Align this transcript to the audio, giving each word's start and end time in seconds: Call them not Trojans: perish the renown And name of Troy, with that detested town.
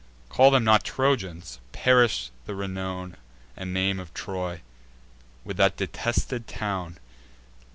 Call 0.29 0.49
them 0.49 0.63
not 0.63 0.83
Trojans: 0.83 1.59
perish 1.73 2.31
the 2.47 2.55
renown 2.55 3.17
And 3.55 3.71
name 3.71 3.99
of 3.99 4.15
Troy, 4.15 4.61
with 5.45 5.57
that 5.57 5.77
detested 5.77 6.47
town. 6.47 6.97